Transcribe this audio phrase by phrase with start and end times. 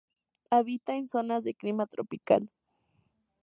[0.49, 2.49] Habita en zonas de clima tropical.